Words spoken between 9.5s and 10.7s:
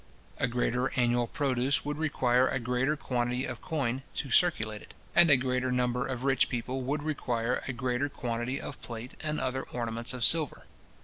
ornaments of silver.